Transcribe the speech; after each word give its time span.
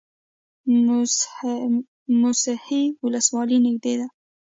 موسهي 2.21 2.83
ولسوالۍ 3.03 3.57
نږدې 3.65 3.93
ده؟ 3.99 4.07